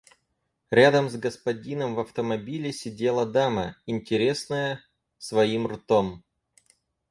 [0.71, 4.83] Рядом с господином в автомобиле сидела дама, интересная
[5.19, 6.23] своим ртом.